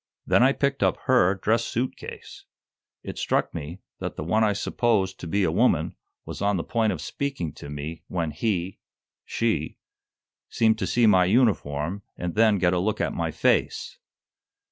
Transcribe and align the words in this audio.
Then 0.25 0.41
I 0.41 0.51
picked 0.51 0.81
up 0.81 0.97
'her' 1.01 1.35
dress 1.35 1.63
suit 1.63 1.95
case. 1.95 2.45
It 3.03 3.19
struck 3.19 3.53
me 3.53 3.81
that 3.99 4.15
the 4.15 4.23
one 4.23 4.43
I 4.43 4.53
supposed 4.53 5.19
to 5.19 5.27
be 5.27 5.43
a 5.43 5.51
woman 5.51 5.95
was 6.25 6.41
on 6.41 6.57
the 6.57 6.63
point 6.63 6.91
of 6.91 6.99
speaking 6.99 7.53
to 7.53 7.69
me 7.69 8.01
when 8.07 8.31
he 8.31 8.79
she 9.25 9.77
seemed 10.49 10.79
to 10.79 10.87
see 10.87 11.05
my 11.05 11.25
uniform 11.25 12.01
and 12.17 12.33
then 12.33 12.57
get 12.57 12.73
a 12.73 12.79
look 12.79 12.99
at 12.99 13.13
my 13.13 13.29
face. 13.29 13.99